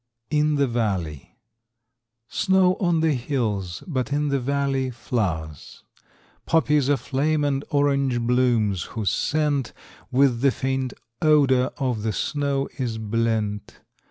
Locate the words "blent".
12.97-13.79